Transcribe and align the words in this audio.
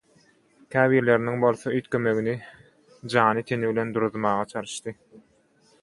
käbirleriniň 0.75 1.37
bolsa 1.43 1.73
üýtgemegini 1.79 2.35
jany 3.15 3.47
teni 3.53 3.71
bilen 3.75 3.95
duruzmaga 3.99 4.53
çalyşdy. 4.57 5.01